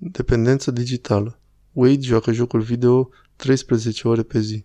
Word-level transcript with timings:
Dependență 0.00 0.70
digitală. 0.70 1.38
Wade 1.72 2.00
joacă 2.00 2.32
jocul 2.32 2.60
video 2.60 3.08
13 3.36 4.08
ore 4.08 4.22
pe 4.22 4.40
zi. 4.40 4.64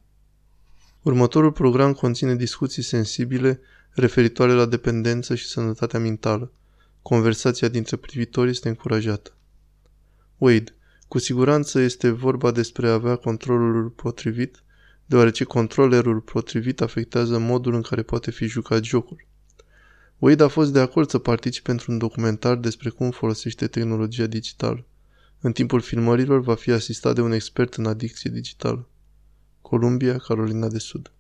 Următorul 1.02 1.52
program 1.52 1.94
conține 1.94 2.36
discuții 2.36 2.84
sensibile 2.84 3.60
referitoare 3.92 4.52
la 4.52 4.66
dependență 4.66 5.36
și 5.36 5.46
sănătatea 5.46 6.00
mentală. 6.00 6.52
Conversația 7.02 7.68
dintre 7.68 7.96
privitori 7.96 8.50
este 8.50 8.68
încurajată. 8.68 9.36
Wade, 10.38 10.76
cu 11.08 11.20
siguranță 11.20 11.80
este 11.80 12.10
vorba 12.10 12.52
despre 12.52 12.88
a 12.88 12.94
avea 12.94 13.16
controlul 13.16 13.90
potrivit, 13.90 14.64
deoarece 15.06 15.44
controlerul 15.44 16.20
potrivit 16.20 16.82
afectează 16.82 17.38
modul 17.40 17.74
în 17.74 17.82
care 17.82 18.02
poate 18.02 18.32
fi 18.32 18.46
jucat 18.46 18.84
jocul. 18.84 19.28
Wade 20.18 20.44
a 20.44 20.48
fost 20.48 20.74
de 20.74 20.80
acord 20.80 21.10
să 21.10 21.18
participe 21.18 21.72
într-un 21.72 21.98
documentar 21.98 22.56
despre 22.56 22.90
cum 22.90 23.12
folosește 23.12 23.68
tehnologia 23.68 24.26
digitală. 24.26 24.86
În 25.46 25.52
timpul 25.52 25.82
filmărilor 25.82 26.42
va 26.42 26.56
fi 26.56 26.72
asistat 26.72 27.16
de 27.16 27.22
un 27.22 27.32
expert 27.32 27.74
în 27.74 27.86
adicție 27.86 28.30
digitală. 28.30 28.88
Columbia, 29.62 30.18
Carolina 30.18 30.68
de 30.68 30.78
Sud. 30.78 31.12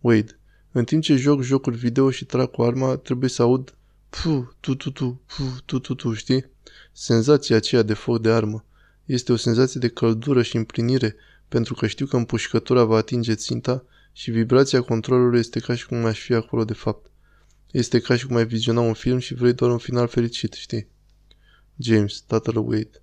Wade. 0.00 0.38
În 0.72 0.84
timp 0.84 1.02
ce 1.02 1.16
joc 1.16 1.42
jocuri 1.42 1.76
video 1.76 2.10
și 2.10 2.24
trag 2.24 2.50
cu 2.50 2.62
arma, 2.62 2.96
trebuie 2.96 3.30
să 3.30 3.42
aud 3.42 3.74
pu, 4.08 4.54
tu, 4.60 4.74
tu, 4.74 4.90
tu, 4.90 5.20
pu, 5.26 5.42
tu, 5.64 5.78
tu, 5.78 5.94
tu, 5.94 6.12
știi? 6.12 6.46
Senzația 6.92 7.56
aceea 7.56 7.82
de 7.82 7.94
foc 7.94 8.20
de 8.20 8.30
armă. 8.30 8.64
Este 9.04 9.32
o 9.32 9.36
senzație 9.36 9.80
de 9.80 9.88
căldură 9.88 10.42
și 10.42 10.56
împlinire, 10.56 11.16
pentru 11.48 11.74
că 11.74 11.86
știu 11.86 12.06
că 12.06 12.16
împușcătura 12.16 12.84
va 12.84 12.96
atinge 12.96 13.34
ținta 13.34 13.84
și 14.12 14.30
vibrația 14.30 14.80
controlului 14.80 15.38
este 15.38 15.60
ca 15.60 15.74
și 15.74 15.86
cum 15.86 16.04
aș 16.04 16.20
fi 16.20 16.32
acolo 16.32 16.64
de 16.64 16.74
fapt. 16.74 17.10
Este 17.70 18.00
ca 18.00 18.16
și 18.16 18.26
cum 18.26 18.36
ai 18.36 18.46
viziona 18.46 18.80
un 18.80 18.94
film 18.94 19.18
și 19.18 19.34
vrei 19.34 19.52
doar 19.52 19.70
un 19.70 19.78
final 19.78 20.08
fericit, 20.08 20.52
știi? 20.52 20.88
James, 21.76 22.20
tatăl 22.20 22.56
Wade. 22.56 23.02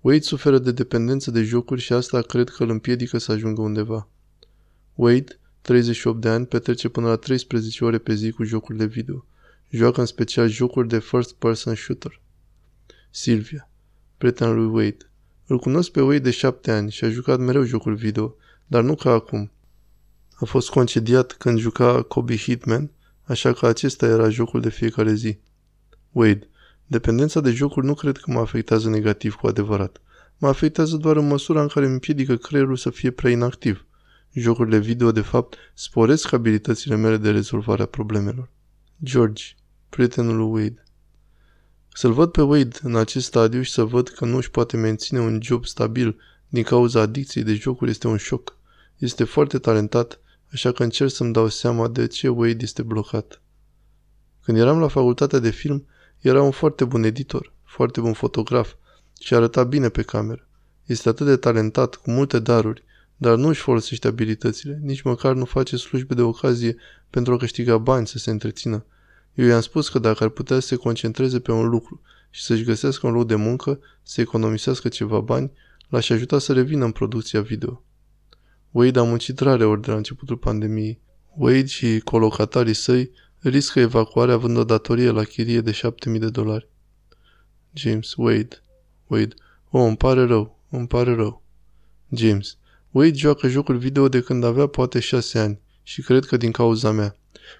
Wade 0.00 0.20
suferă 0.20 0.58
de 0.58 0.72
dependență 0.72 1.30
de 1.30 1.42
jocuri 1.42 1.80
și 1.80 1.92
asta 1.92 2.22
cred 2.22 2.48
că 2.48 2.62
îl 2.62 2.70
împiedică 2.70 3.18
să 3.18 3.32
ajungă 3.32 3.60
undeva. 3.60 4.08
Wade, 4.94 5.38
38 5.60 6.20
de 6.20 6.28
ani, 6.28 6.46
petrece 6.46 6.88
până 6.88 7.08
la 7.08 7.16
13 7.16 7.84
ore 7.84 7.98
pe 7.98 8.14
zi 8.14 8.30
cu 8.30 8.44
jocurile 8.44 8.84
video. 8.84 9.24
Joacă 9.68 10.00
în 10.00 10.06
special 10.06 10.48
jocuri 10.48 10.88
de 10.88 10.98
first-person 10.98 11.74
shooter. 11.74 12.20
Silvia, 13.10 13.70
prietena 14.18 14.50
lui 14.50 14.66
Wade. 14.66 15.10
Îl 15.46 15.58
cunosc 15.58 15.90
pe 15.90 16.00
Wade 16.00 16.18
de 16.18 16.30
7 16.30 16.70
ani 16.70 16.90
și 16.90 17.04
a 17.04 17.10
jucat 17.10 17.38
mereu 17.38 17.64
jocuri 17.64 17.96
video, 17.96 18.36
dar 18.66 18.82
nu 18.82 18.94
ca 18.94 19.10
acum. 19.10 19.50
A 20.34 20.44
fost 20.44 20.68
concediat 20.68 21.32
când 21.32 21.58
juca 21.58 22.02
Kobe 22.02 22.36
Hitman, 22.36 22.90
așa 23.22 23.52
că 23.52 23.66
acesta 23.66 24.06
era 24.06 24.28
jocul 24.28 24.60
de 24.60 24.70
fiecare 24.70 25.12
zi. 25.14 25.38
Wade, 26.12 26.48
Dependența 26.90 27.40
de 27.40 27.50
jocuri 27.50 27.86
nu 27.86 27.94
cred 27.94 28.16
că 28.16 28.30
mă 28.30 28.40
afectează 28.40 28.88
negativ 28.88 29.34
cu 29.34 29.46
adevărat. 29.46 30.00
Mă 30.38 30.48
afectează 30.48 30.96
doar 30.96 31.16
în 31.16 31.26
măsura 31.26 31.62
în 31.62 31.68
care 31.68 31.84
îmi 31.84 31.94
împiedică 31.94 32.36
creierul 32.36 32.76
să 32.76 32.90
fie 32.90 33.10
prea 33.10 33.30
inactiv. 33.30 33.86
Jocurile 34.32 34.78
video, 34.78 35.12
de 35.12 35.20
fapt, 35.20 35.56
sporesc 35.74 36.32
abilitățile 36.32 36.96
mele 36.96 37.16
de 37.16 37.30
rezolvare 37.30 37.82
a 37.82 37.86
problemelor. 37.86 38.50
George, 39.04 39.44
prietenul 39.88 40.36
lui 40.36 40.46
Wade. 40.46 40.84
Să-l 41.92 42.12
văd 42.12 42.30
pe 42.30 42.42
Wade 42.42 42.76
în 42.82 42.96
acest 42.96 43.26
stadiu 43.26 43.62
și 43.62 43.70
să 43.70 43.84
văd 43.84 44.08
că 44.08 44.24
nu 44.24 44.36
își 44.36 44.50
poate 44.50 44.76
menține 44.76 45.20
un 45.20 45.38
job 45.42 45.64
stabil 45.64 46.20
din 46.48 46.62
cauza 46.62 47.00
adicției 47.00 47.44
de 47.44 47.54
jocuri 47.54 47.90
este 47.90 48.06
un 48.06 48.16
șoc. 48.16 48.56
Este 48.96 49.24
foarte 49.24 49.58
talentat, 49.58 50.20
așa 50.52 50.72
că 50.72 50.82
încerc 50.82 51.10
să-mi 51.10 51.32
dau 51.32 51.48
seama 51.48 51.88
de 51.88 52.06
ce 52.06 52.28
Wade 52.28 52.62
este 52.62 52.82
blocat. 52.82 53.42
Când 54.42 54.58
eram 54.58 54.78
la 54.78 54.88
facultatea 54.88 55.38
de 55.38 55.50
film, 55.50 55.86
era 56.20 56.42
un 56.42 56.50
foarte 56.50 56.84
bun 56.84 57.02
editor, 57.02 57.52
foarte 57.64 58.00
bun 58.00 58.12
fotograf 58.12 58.72
și 59.20 59.34
arăta 59.34 59.64
bine 59.64 59.88
pe 59.88 60.02
cameră. 60.02 60.48
Este 60.86 61.08
atât 61.08 61.26
de 61.26 61.36
talentat, 61.36 61.94
cu 61.94 62.10
multe 62.10 62.38
daruri, 62.38 62.84
dar 63.16 63.36
nu 63.36 63.48
își 63.48 63.60
folosește 63.60 64.06
abilitățile, 64.06 64.80
nici 64.82 65.02
măcar 65.02 65.34
nu 65.34 65.44
face 65.44 65.76
slujbe 65.76 66.14
de 66.14 66.22
ocazie 66.22 66.76
pentru 67.10 67.32
a 67.32 67.36
câștiga 67.36 67.78
bani 67.78 68.06
să 68.06 68.18
se 68.18 68.30
întrețină. 68.30 68.84
Eu 69.34 69.46
i-am 69.46 69.60
spus 69.60 69.88
că 69.88 69.98
dacă 69.98 70.24
ar 70.24 70.30
putea 70.30 70.60
să 70.60 70.66
se 70.66 70.76
concentreze 70.76 71.40
pe 71.40 71.52
un 71.52 71.68
lucru 71.68 72.00
și 72.30 72.42
să-și 72.42 72.64
găsească 72.64 73.06
un 73.06 73.12
loc 73.12 73.26
de 73.26 73.34
muncă, 73.34 73.78
să 74.02 74.20
economisească 74.20 74.88
ceva 74.88 75.20
bani, 75.20 75.52
l-aș 75.88 76.10
ajuta 76.10 76.38
să 76.38 76.52
revină 76.52 76.84
în 76.84 76.90
producția 76.90 77.40
video. 77.40 77.82
Wade 78.70 78.98
a 78.98 79.02
muncit 79.02 79.38
rare 79.38 79.64
ori 79.64 79.80
de 79.80 79.90
la 79.90 79.96
începutul 79.96 80.36
pandemiei. 80.36 81.00
Wade 81.36 81.66
și 81.66 82.00
colocatarii 82.04 82.74
săi 82.74 83.10
riscă 83.48 83.80
evacuarea 83.80 84.34
având 84.34 84.56
o 84.56 84.64
datorie 84.64 85.10
la 85.10 85.24
chirie 85.24 85.60
de 85.60 85.70
7000 85.70 86.20
de 86.20 86.30
dolari. 86.30 86.68
James 87.72 88.14
Wade 88.16 88.62
Wade 89.06 89.34
Oh, 89.70 89.86
îmi 89.86 89.96
pare 89.96 90.24
rău, 90.24 90.58
îmi 90.70 90.86
pare 90.86 91.14
rău. 91.14 91.42
James 92.08 92.56
Wade 92.90 93.14
joacă 93.14 93.48
jocul 93.48 93.76
video 93.76 94.08
de 94.08 94.20
când 94.20 94.44
avea 94.44 94.66
poate 94.66 95.00
șase 95.00 95.38
ani 95.38 95.60
și 95.82 96.02
cred 96.02 96.24
că 96.24 96.36
din 96.36 96.50
cauza 96.50 96.90
mea. 96.90 97.16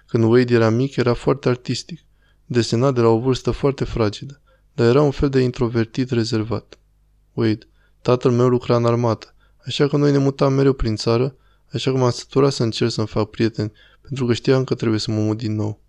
Când 0.07 0.23
Wade 0.23 0.53
era 0.53 0.69
mic, 0.69 0.95
era 0.95 1.13
foarte 1.13 1.49
artistic. 1.49 1.99
Desena 2.45 2.91
de 2.91 3.01
la 3.01 3.07
o 3.07 3.19
vârstă 3.19 3.51
foarte 3.51 3.83
fragedă, 3.83 4.41
dar 4.73 4.87
era 4.87 5.01
un 5.01 5.11
fel 5.11 5.29
de 5.29 5.39
introvertit 5.39 6.09
rezervat. 6.09 6.79
Wade 7.33 7.67
Tatăl 8.01 8.31
meu 8.31 8.47
lucra 8.47 8.75
în 8.75 8.85
armată, 8.85 9.33
așa 9.65 9.87
că 9.87 9.97
noi 9.97 10.11
ne 10.11 10.17
mutam 10.17 10.53
mereu 10.53 10.73
prin 10.73 10.95
țară, 10.95 11.35
așa 11.73 11.91
că 11.91 11.97
m-am 11.97 12.11
săturat 12.11 12.53
să 12.53 12.63
încerc 12.63 12.91
să-mi 12.91 13.07
fac 13.07 13.29
prieteni 13.29 13.71
pentru 14.01 14.25
că 14.25 14.33
știam 14.33 14.63
că 14.63 14.75
trebuie 14.75 14.99
să 14.99 15.11
mă 15.11 15.19
mut 15.19 15.37
din 15.37 15.55
nou. 15.55 15.81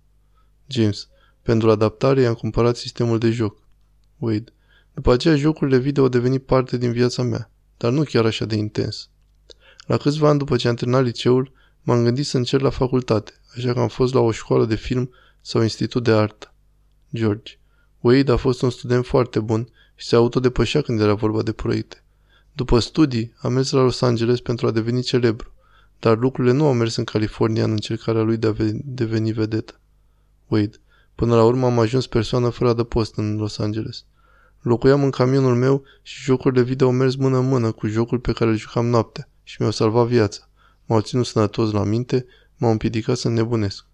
James. 0.66 1.08
Pentru 1.42 1.70
adaptare 1.70 2.20
i-am 2.20 2.34
cumpărat 2.34 2.76
sistemul 2.76 3.18
de 3.18 3.30
joc. 3.30 3.62
Wade. 4.18 4.52
După 4.94 5.12
aceea 5.12 5.36
jocurile 5.36 5.78
video 5.78 6.02
au 6.02 6.08
devenit 6.08 6.44
parte 6.46 6.76
din 6.76 6.92
viața 6.92 7.22
mea, 7.22 7.50
dar 7.76 7.92
nu 7.92 8.02
chiar 8.02 8.24
așa 8.24 8.44
de 8.44 8.56
intens. 8.56 9.08
La 9.86 9.96
câțiva 9.96 10.28
ani 10.28 10.38
după 10.38 10.56
ce 10.56 10.68
am 10.68 10.74
terminat 10.74 11.04
liceul, 11.04 11.52
m-am 11.82 12.02
gândit 12.02 12.26
să 12.26 12.36
încerc 12.36 12.62
la 12.62 12.70
facultate, 12.70 13.32
așa 13.56 13.72
că 13.72 13.80
am 13.80 13.88
fost 13.88 14.14
la 14.14 14.20
o 14.20 14.30
școală 14.30 14.64
de 14.64 14.74
film 14.74 15.10
sau 15.40 15.62
institut 15.62 16.04
de 16.04 16.12
artă. 16.12 16.54
George. 17.14 17.52
Wade 18.00 18.32
a 18.32 18.36
fost 18.36 18.62
un 18.62 18.70
student 18.70 19.06
foarte 19.06 19.40
bun 19.40 19.68
și 19.94 20.06
se 20.06 20.16
autodepășea 20.16 20.80
când 20.80 21.00
era 21.00 21.14
vorba 21.14 21.42
de 21.42 21.52
proiecte. 21.52 22.04
După 22.52 22.78
studii, 22.78 23.34
a 23.36 23.48
mers 23.48 23.70
la 23.70 23.82
Los 23.82 24.00
Angeles 24.00 24.40
pentru 24.40 24.66
a 24.66 24.70
deveni 24.70 25.02
celebru. 25.02 25.51
Dar 26.02 26.18
lucrurile 26.18 26.52
nu 26.52 26.66
au 26.66 26.72
mers 26.72 26.96
în 26.96 27.04
California 27.04 27.64
în 27.64 27.70
încercarea 27.70 28.22
lui 28.22 28.36
de 28.36 28.46
a 28.46 28.52
deveni 28.84 29.32
vedetă. 29.32 29.80
Wade. 30.46 30.76
Până 31.14 31.34
la 31.34 31.44
urmă 31.44 31.66
am 31.66 31.78
ajuns 31.78 32.06
persoană 32.06 32.48
fără 32.48 32.70
adăpost 32.70 33.16
în 33.16 33.36
Los 33.36 33.58
Angeles. 33.58 34.04
Locuiam 34.60 35.02
în 35.02 35.10
camionul 35.10 35.56
meu 35.56 35.82
și 36.02 36.22
jocurile 36.22 36.62
video 36.62 36.86
au 36.86 36.92
mers 36.92 37.14
mână-mână 37.14 37.72
cu 37.72 37.86
jocul 37.86 38.18
pe 38.18 38.32
care 38.32 38.50
îl 38.50 38.56
jucam 38.56 38.86
noaptea 38.86 39.28
și 39.42 39.56
mi-au 39.58 39.72
salvat 39.72 40.06
viața. 40.06 40.48
M-au 40.86 41.00
ținut 41.00 41.26
sănătos 41.26 41.70
la 41.70 41.84
minte, 41.84 42.26
m-au 42.56 42.70
împiedicat 42.70 43.16
să 43.16 43.28
nebunesc. 43.28 43.86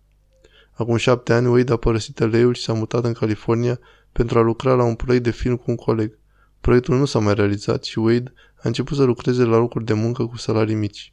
Acum 0.72 0.96
șapte 0.96 1.32
ani, 1.32 1.46
Wade 1.46 1.72
a 1.72 1.76
părăsit 1.76 2.18
LA-ul 2.18 2.54
și 2.54 2.62
s-a 2.62 2.72
mutat 2.72 3.04
în 3.04 3.12
California 3.12 3.78
pentru 4.12 4.38
a 4.38 4.42
lucra 4.42 4.74
la 4.74 4.84
un 4.84 4.94
proiect 4.94 5.24
de 5.24 5.30
film 5.30 5.56
cu 5.56 5.64
un 5.66 5.76
coleg. 5.76 6.18
Proiectul 6.60 6.98
nu 6.98 7.04
s-a 7.04 7.18
mai 7.18 7.34
realizat 7.34 7.84
și 7.84 7.98
Wade 7.98 8.32
a 8.56 8.60
început 8.62 8.96
să 8.96 9.02
lucreze 9.02 9.42
la 9.42 9.56
locuri 9.56 9.84
de 9.84 9.92
muncă 9.92 10.26
cu 10.26 10.36
salarii 10.36 10.74
mici. 10.74 11.12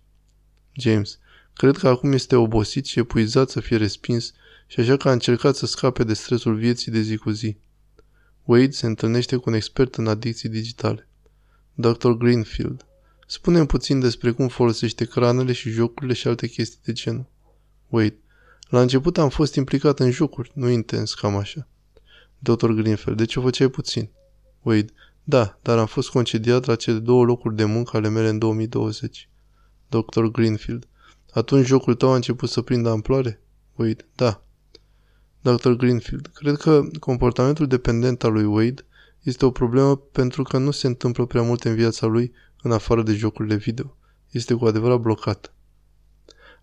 James. 0.76 1.20
Cred 1.54 1.78
că 1.78 1.88
acum 1.88 2.12
este 2.12 2.36
obosit 2.36 2.86
și 2.86 3.00
epuizat 3.00 3.50
să 3.50 3.60
fie 3.60 3.78
respins 3.78 4.34
și 4.68 4.80
așa 4.80 4.98
că 4.98 5.10
a 5.10 5.12
încercat 5.12 5.56
să 5.56 5.66
scape 5.66 6.04
de 6.04 6.14
stresul 6.14 6.56
vieții 6.56 6.92
de 6.92 7.02
zi 7.02 7.18
cu 7.18 7.30
zi. 7.30 7.58
Wade 8.44 8.72
se 8.72 8.86
întâlnește 8.86 9.36
cu 9.36 9.50
un 9.50 9.56
expert 9.56 9.96
în 9.96 10.08
adicții 10.08 10.50
digitale. 10.50 11.08
Dr. 11.74 12.10
Greenfield. 12.10 12.86
spune 13.28 13.66
puțin 13.66 14.00
despre 14.00 14.32
cum 14.32 14.48
folosește 14.48 15.06
cranele 15.06 15.52
și 15.52 15.70
jocurile 15.70 16.14
și 16.14 16.28
alte 16.28 16.48
chestii 16.48 16.80
de 16.84 16.94
genul. 16.94 17.26
Wade. 17.88 18.18
La 18.70 18.82
început 18.82 19.18
am 19.18 19.30
fost 19.30 19.56
implicat 19.56 20.00
în 20.00 20.12
jocuri, 20.12 20.52
nu 20.54 20.70
intens, 20.70 21.14
cam 21.14 21.36
așa. 21.36 21.68
Dr. 22.40 22.68
Greenfield. 22.72 23.18
Deci 23.18 23.36
o 23.36 23.42
făceai 23.42 23.68
puțin. 23.68 24.10
Wade. 24.62 24.94
Da, 25.24 25.60
dar 25.62 25.78
am 25.78 25.86
fost 25.86 26.10
concediat 26.10 26.66
la 26.66 26.76
cele 26.76 27.00
două 27.00 27.26
locuri 27.26 27.56
de 27.56 27.64
muncă 27.64 27.98
ale 27.98 28.10
mele 28.10 28.30
în 28.30 28.38
2020. 28.38 29.30
Dr. 30.02 30.24
Greenfield. 30.24 30.88
Atunci 31.34 31.66
jocul 31.66 31.96
tău 31.96 32.12
a 32.12 32.16
început 32.16 32.50
să 32.50 32.62
prindă 32.62 32.90
amploare? 32.90 33.42
Wade. 33.76 34.08
Da. 34.16 34.44
Dr. 35.42 35.70
Greenfield. 35.72 36.28
Cred 36.34 36.56
că 36.56 36.82
comportamentul 37.00 37.68
dependent 37.68 38.24
al 38.24 38.32
lui 38.32 38.46
Wade 38.46 38.86
este 39.22 39.46
o 39.46 39.52
problemă 39.52 39.96
pentru 39.96 40.44
că 40.44 40.58
nu 40.58 40.72
se 40.72 40.88
întâmplă 40.88 41.26
prea 41.26 41.42
mult 41.42 41.64
în 41.64 41.76
viața 41.76 42.06
lui 42.06 42.32
în 42.62 42.72
afară 42.72 43.04
de 43.04 43.14
jocurile 43.14 43.56
video. 43.56 43.98
Este 44.32 44.54
cu 44.54 44.66
adevărat 44.66 45.00
blocat. 45.00 45.54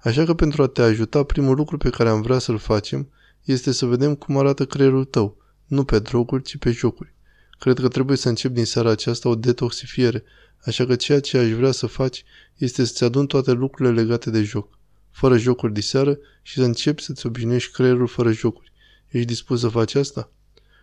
Așa 0.02 0.24
că 0.24 0.34
pentru 0.34 0.62
a 0.62 0.66
te 0.66 0.82
ajuta, 0.82 1.22
primul 1.22 1.56
lucru 1.56 1.76
pe 1.76 1.90
care 1.90 2.08
am 2.08 2.22
vrea 2.22 2.38
să-l 2.38 2.58
facem 2.58 3.08
este 3.44 3.72
să 3.72 3.86
vedem 3.86 4.14
cum 4.14 4.36
arată 4.36 4.66
creierul 4.66 5.04
tău, 5.04 5.36
nu 5.66 5.84
pe 5.84 5.98
droguri, 5.98 6.42
ci 6.42 6.56
pe 6.56 6.70
jocuri. 6.70 7.14
Cred 7.62 7.78
că 7.78 7.88
trebuie 7.88 8.16
să 8.16 8.28
încep 8.28 8.52
din 8.52 8.64
seara 8.64 8.90
aceasta 8.90 9.28
o 9.28 9.34
detoxifiere 9.34 10.24
Așa 10.64 10.86
că 10.86 10.96
ceea 10.96 11.20
ce 11.20 11.38
aș 11.38 11.50
vrea 11.50 11.70
să 11.70 11.86
faci 11.86 12.24
este 12.56 12.84
să-ți 12.84 13.04
adun 13.04 13.26
toate 13.26 13.52
lucrurile 13.52 14.00
legate 14.00 14.30
de 14.30 14.42
joc, 14.42 14.78
fără 15.10 15.36
jocuri 15.36 15.72
de 15.72 15.80
seară 15.80 16.18
și 16.42 16.54
să 16.54 16.64
începi 16.64 17.02
să-ți 17.02 17.26
obișnuiești 17.26 17.72
creierul 17.72 18.06
fără 18.06 18.32
jocuri. 18.32 18.72
Ești 19.08 19.26
dispus 19.26 19.60
să 19.60 19.68
faci 19.68 19.94
asta? 19.94 20.30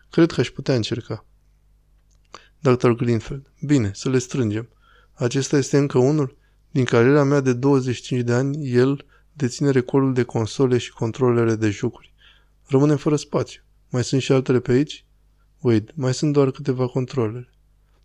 Cred 0.09 0.31
că 0.31 0.39
aș 0.39 0.49
putea 0.49 0.75
încerca. 0.75 1.25
Dr. 2.59 2.89
Greenfield. 2.89 3.51
Bine, 3.61 3.91
să 3.93 4.09
le 4.09 4.17
strângem. 4.17 4.69
Acesta 5.13 5.57
este 5.57 5.77
încă 5.77 5.97
unul? 5.97 6.37
Din 6.71 6.85
cariera 6.85 7.23
mea 7.23 7.39
de 7.39 7.53
25 7.53 8.21
de 8.21 8.33
ani, 8.33 8.71
el 8.71 9.05
deține 9.33 9.69
recordul 9.69 10.13
de 10.13 10.23
console 10.23 10.77
și 10.77 10.91
controlere 10.91 11.55
de 11.55 11.69
jocuri. 11.69 12.13
Rămânem 12.65 12.97
fără 12.97 13.15
spațiu. 13.15 13.61
Mai 13.89 14.03
sunt 14.03 14.21
și 14.21 14.31
altele 14.31 14.59
pe 14.59 14.71
aici? 14.71 15.05
Wade, 15.59 15.91
mai 15.93 16.13
sunt 16.13 16.33
doar 16.33 16.51
câteva 16.51 16.87
controlere. 16.87 17.49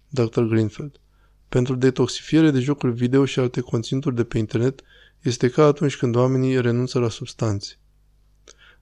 Dr. 0.08 0.40
Greenfield. 0.40 1.00
Pentru 1.48 1.74
detoxifiere 1.74 2.50
de 2.50 2.60
jocuri 2.60 2.92
video 2.92 3.24
și 3.24 3.38
alte 3.38 3.60
conținuturi 3.60 4.14
de 4.14 4.24
pe 4.24 4.38
internet, 4.38 4.82
este 5.22 5.48
ca 5.48 5.64
atunci 5.64 5.96
când 5.96 6.14
oamenii 6.16 6.60
renunță 6.60 6.98
la 6.98 7.08
substanțe. 7.08 7.78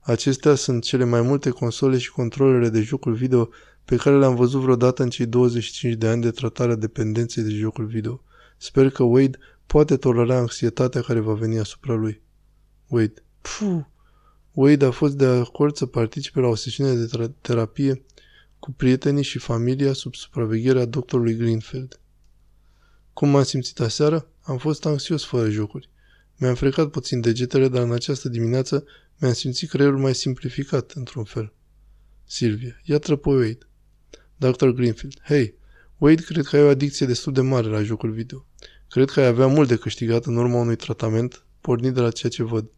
Acestea 0.01 0.55
sunt 0.55 0.83
cele 0.83 1.05
mai 1.05 1.23
multe 1.23 1.51
console 1.51 1.99
și 1.99 2.11
controlere 2.11 2.69
de 2.69 2.81
jocuri 2.81 3.17
video 3.17 3.49
pe 3.85 3.97
care 3.97 4.19
le-am 4.19 4.35
văzut 4.35 4.61
vreodată 4.61 5.03
în 5.03 5.11
cei 5.11 5.27
25 5.27 5.95
de 5.95 6.09
ani 6.09 6.23
de 6.23 6.31
tratare 6.31 6.73
a 6.73 6.77
dependenței 6.77 7.43
de 7.43 7.51
jocuri 7.51 7.87
video. 7.87 8.23
Sper 8.57 8.91
că 8.91 9.03
Wade 9.03 9.39
poate 9.67 9.97
tolera 9.97 10.37
anxietatea 10.37 11.01
care 11.01 11.21
va 11.21 11.33
veni 11.33 11.59
asupra 11.59 11.95
lui. 11.95 12.23
Wade. 12.89 13.25
Puh. 13.41 13.81
Wade 14.53 14.85
a 14.85 14.91
fost 14.91 15.15
de 15.15 15.27
acord 15.27 15.77
să 15.77 15.87
participe 15.87 16.41
la 16.41 16.47
o 16.47 16.55
sesiune 16.55 16.95
de 16.95 17.31
terapie 17.41 18.05
cu 18.63 18.73
prietenii 18.73 19.23
și 19.23 19.39
familia 19.39 19.93
sub 19.93 20.15
supravegherea 20.15 20.85
doctorului 20.85 21.37
Greenfield. 21.37 22.01
Cum 23.13 23.29
m-am 23.29 23.43
simțit 23.43 23.81
aseară? 23.81 24.29
Am 24.43 24.59
fost 24.59 24.87
anxios 24.87 25.25
fără 25.25 25.51
jocuri. 25.51 25.89
Mi-am 26.37 26.55
frecat 26.55 26.91
puțin 26.91 27.21
degetele, 27.21 27.69
dar 27.69 27.83
în 27.83 27.93
această 27.93 28.29
dimineață 28.29 28.85
mi-am 29.19 29.33
simțit 29.33 29.69
creierul 29.69 29.99
mai 29.99 30.15
simplificat, 30.15 30.91
într-un 30.91 31.25
fel. 31.25 31.53
Silvia. 32.25 32.81
Ia-tră 32.85 33.17
pe 33.17 33.29
Wade. 33.29 33.59
Dr. 34.37 34.69
Greenfield. 34.69 35.21
Hei, 35.25 35.55
Wade, 35.99 36.23
cred 36.23 36.45
că 36.45 36.57
ai 36.57 36.63
o 36.63 36.69
adicție 36.69 37.07
destul 37.07 37.33
de 37.33 37.41
mare 37.41 37.69
la 37.69 37.83
jocul 37.83 38.11
video. 38.11 38.47
Cred 38.89 39.11
că 39.11 39.21
ai 39.21 39.27
avea 39.27 39.47
mult 39.47 39.69
de 39.69 39.77
câștigat 39.77 40.25
în 40.25 40.37
urma 40.37 40.61
unui 40.61 40.77
tratament 40.77 41.45
pornit 41.61 41.95
de 41.95 42.01
la 42.01 42.11
ceea 42.11 42.33
ce 42.33 42.43
văd. 42.43 42.71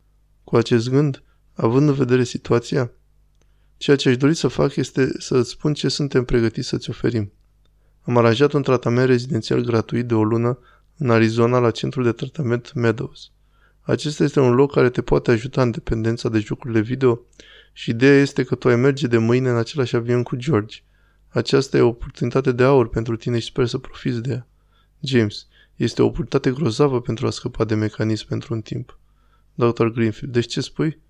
Cu 0.44 0.56
acest 0.56 0.88
gând, 0.88 1.22
având 1.52 1.88
în 1.88 1.94
vedere 1.94 2.24
situația, 2.24 2.92
ceea 3.76 3.96
ce 3.96 4.08
aș 4.08 4.16
dori 4.16 4.34
să 4.34 4.48
fac 4.48 4.76
este 4.76 5.12
să 5.18 5.36
îți 5.36 5.50
spun 5.50 5.74
ce 5.74 5.88
suntem 5.88 6.24
pregătiți 6.24 6.68
să-ți 6.68 6.90
oferim. 6.90 7.32
Am 8.02 8.16
aranjat 8.16 8.52
un 8.52 8.62
tratament 8.62 9.06
rezidențial 9.06 9.60
gratuit 9.60 10.06
de 10.06 10.14
o 10.14 10.24
lună 10.24 10.58
în 10.96 11.10
Arizona 11.10 11.58
la 11.58 11.70
centrul 11.70 12.04
de 12.04 12.12
tratament 12.12 12.72
Meadows. 12.74 13.30
Acesta 13.80 14.24
este 14.24 14.40
un 14.40 14.54
loc 14.54 14.72
care 14.72 14.90
te 14.90 15.02
poate 15.02 15.30
ajuta 15.30 15.62
în 15.62 15.70
dependența 15.70 16.28
de 16.28 16.38
jocurile 16.38 16.80
video 16.80 17.20
și 17.72 17.90
ideea 17.90 18.20
este 18.20 18.44
că 18.44 18.54
tu 18.54 18.68
ai 18.68 18.76
merge 18.76 19.06
de 19.06 19.18
mâine 19.18 19.50
în 19.50 19.56
același 19.56 19.96
avion 19.96 20.22
cu 20.22 20.36
George. 20.36 20.78
Aceasta 21.28 21.76
e 21.76 21.80
o 21.80 21.86
oportunitate 21.86 22.52
de 22.52 22.62
aur 22.62 22.88
pentru 22.88 23.16
tine 23.16 23.38
și 23.38 23.46
sper 23.46 23.66
să 23.66 23.78
profiți 23.78 24.20
de 24.20 24.32
ea. 24.32 24.46
James, 25.00 25.46
este 25.76 26.02
o 26.02 26.04
oportunitate 26.04 26.50
grozavă 26.50 27.00
pentru 27.00 27.26
a 27.26 27.30
scăpa 27.30 27.64
de 27.64 27.74
mecanism 27.74 28.26
pentru 28.26 28.54
un 28.54 28.60
timp. 28.60 28.98
Dr. 29.54 29.86
Greenfield, 29.86 30.32
deci 30.32 30.46
ce 30.46 30.60
spui? 30.60 31.00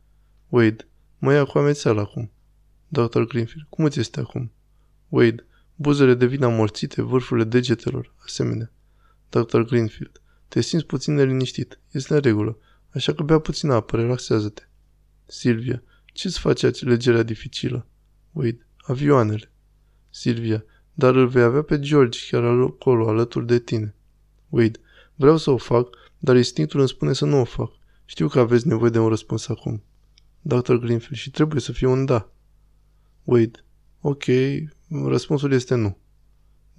Wade, 0.49 0.89
mă 1.19 1.33
ia 1.33 1.45
cu 1.45 1.59
amețeală 1.59 2.01
acum. 2.01 2.31
Dr. 2.95 3.23
Greenfield, 3.23 3.67
cum 3.69 3.85
îți 3.85 4.01
este 4.01 4.21
acum? 4.21 4.53
Wade, 5.09 5.47
buzele 5.75 6.15
devin 6.15 6.43
amorțite, 6.43 7.03
vârfurile 7.03 7.47
degetelor, 7.47 8.15
asemenea. 8.25 8.73
Dr. 9.29 9.61
Greenfield, 9.61 10.21
te 10.49 10.61
simți 10.61 10.87
puțin 10.87 11.15
neliniștit. 11.15 11.81
Este 11.91 12.15
în 12.15 12.21
regulă. 12.21 12.59
Așa 12.91 13.13
că 13.13 13.23
bea 13.23 13.39
puțin 13.39 13.71
apă, 13.71 13.97
relaxează-te. 13.97 14.63
Silvia, 15.27 15.83
ce-ți 16.07 16.39
face 16.39 16.71
alegerea 16.85 17.23
dificilă? 17.23 17.87
Wade, 18.33 18.67
avioanele. 18.77 19.53
Silvia, 20.11 20.65
dar 20.93 21.15
îl 21.15 21.27
vei 21.27 21.43
avea 21.43 21.63
pe 21.63 21.81
George 21.81 22.19
chiar 22.31 22.45
acolo, 22.45 23.09
alături 23.09 23.47
de 23.47 23.59
tine. 23.59 23.95
Wade, 24.49 24.81
vreau 25.15 25.37
să 25.37 25.51
o 25.51 25.57
fac, 25.57 25.89
dar 26.19 26.37
instinctul 26.37 26.79
îmi 26.81 26.89
spune 26.89 27.13
să 27.13 27.25
nu 27.25 27.41
o 27.41 27.45
fac. 27.45 27.73
Știu 28.05 28.29
că 28.29 28.39
aveți 28.39 28.67
nevoie 28.67 28.91
de 28.91 28.99
un 28.99 29.09
răspuns 29.09 29.49
acum. 29.49 29.83
Dr. 30.41 30.75
Greenfield, 30.75 31.17
și 31.17 31.31
trebuie 31.31 31.61
să 31.61 31.73
fie 31.73 31.87
un 31.87 32.05
da. 32.05 32.29
Wade, 33.25 33.65
ok, 34.01 34.25
răspunsul 34.89 35.53
este 35.53 35.75
nu. 35.75 35.99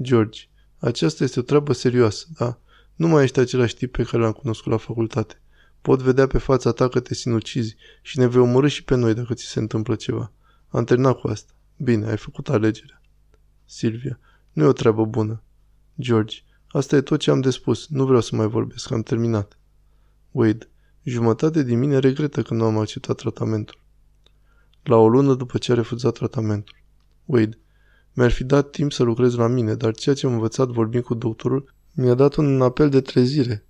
George, 0.02 0.42
aceasta 0.78 1.24
este 1.24 1.40
o 1.40 1.44
treabă 1.44 1.74
serioasă, 1.74 2.28
da? 2.38 2.60
Nu 2.96 3.08
mai 3.08 3.24
ești 3.24 3.40
același 3.40 3.76
tip 3.76 3.92
pe 3.92 4.04
care 4.04 4.24
l-am 4.24 4.32
cunoscut 4.32 4.72
la 4.72 4.78
facultate. 4.78 5.42
Pot 5.82 6.02
vedea 6.02 6.28
pe 6.28 6.38
fața 6.38 6.72
ta 6.72 6.88
că 6.88 7.00
te 7.00 7.14
sinucizi 7.14 7.76
și 8.02 8.20
ne 8.20 8.28
vei 8.28 8.42
omorâ 8.42 8.68
și 8.68 8.84
pe 8.84 8.96
noi 8.96 9.14
dacă 9.14 9.34
ți 9.34 9.46
se 9.46 9.60
întâmplă 9.60 9.96
ceva. 9.96 10.32
Am 10.68 10.84
terminat 10.84 11.20
cu 11.20 11.28
asta. 11.28 11.54
Bine, 11.78 12.10
ai 12.10 12.18
făcut 12.18 12.50
alegerea. 12.50 13.02
Silvia. 13.66 14.20
Nu 14.52 14.64
e 14.64 14.68
o 14.68 14.72
treabă 14.72 15.06
bună. 15.06 15.44
George. 16.00 16.38
Asta 16.68 16.96
e 16.96 17.02
tot 17.02 17.20
ce 17.20 17.32
am 17.32 17.42
de 17.42 17.50
spus. 17.50 17.88
Nu 17.88 18.06
vreau 18.06 18.22
să 18.22 18.36
mai 18.36 18.48
vorbesc. 18.48 18.92
Am 18.92 19.02
terminat. 19.02 19.58
Wade. 20.32 20.70
Jumătate 21.04 21.64
din 21.64 21.80
mine 21.80 21.98
regretă 21.98 22.42
că 22.42 22.54
nu 22.54 22.64
am 22.64 22.78
acceptat 22.78 23.16
tratamentul. 23.16 23.80
La 24.88 24.96
o 24.96 25.08
lună 25.08 25.34
după 25.34 25.58
ce 25.58 25.72
a 25.72 25.76
refuzat 25.76 26.14
tratamentul. 26.14 26.76
Wade. 27.26 27.58
Mi-ar 28.14 28.32
fi 28.32 28.44
dat 28.44 28.70
timp 28.70 28.92
să 28.92 29.04
lucrez 29.04 29.36
la 29.36 29.48
mine, 29.48 29.76
dar 29.76 29.94
ceea 29.94 30.16
ce 30.16 30.26
am 30.26 30.34
învățat 30.34 30.68
vorbind 30.68 31.04
cu 31.04 31.14
doctorul 31.14 31.74
mi-a 31.92 32.14
dat 32.14 32.36
un 32.36 32.62
apel 32.62 32.90
de 32.90 33.02
trezire, 33.02 33.66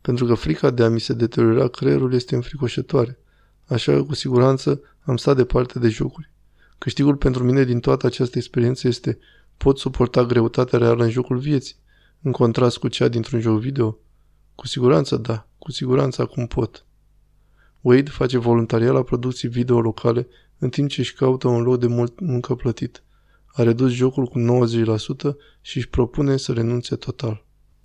pentru 0.00 0.26
că 0.26 0.34
frica 0.34 0.70
de 0.70 0.84
a 0.84 0.88
mi 0.88 1.00
se 1.00 1.12
deteriora 1.12 1.68
creierul 1.68 2.12
este 2.12 2.34
înfricoșătoare, 2.34 3.18
așa 3.66 3.92
că 3.92 4.02
cu 4.02 4.14
siguranță 4.14 4.80
am 5.00 5.16
stat 5.16 5.36
departe 5.36 5.78
de 5.78 5.88
jocuri. 5.88 6.30
Câștigul 6.78 7.16
pentru 7.16 7.44
mine 7.44 7.64
din 7.64 7.80
toată 7.80 8.06
această 8.06 8.38
experiență 8.38 8.88
este 8.88 9.18
pot 9.56 9.78
suporta 9.78 10.24
greutatea 10.24 10.78
reală 10.78 11.04
în 11.04 11.10
jocul 11.10 11.38
vieții, 11.38 11.76
în 12.22 12.32
contrast 12.32 12.78
cu 12.78 12.88
cea 12.88 13.08
dintr-un 13.08 13.40
joc 13.40 13.60
video? 13.60 13.98
Cu 14.54 14.66
siguranță 14.66 15.16
da, 15.16 15.46
cu 15.58 15.70
siguranță 15.70 16.22
acum 16.22 16.46
pot. 16.46 16.84
Wade 17.80 18.10
face 18.10 18.38
voluntariat 18.38 18.92
la 18.92 19.02
producții 19.02 19.48
video 19.48 19.80
locale 19.80 20.26
în 20.58 20.68
timp 20.68 20.88
ce 20.88 21.00
își 21.00 21.14
caută 21.14 21.48
un 21.48 21.62
loc 21.62 21.78
de 21.78 21.86
mult 21.86 22.20
muncă 22.20 22.54
plătit. 22.54 23.02
A 23.46 23.62
redus 23.62 23.90
jocul 23.90 24.26
cu 24.26 24.66
90% 25.32 25.36
și 25.60 25.76
își 25.76 25.88
propune 25.88 26.36
să 26.36 26.52
renunțe 26.52 26.96
total. 26.96 27.46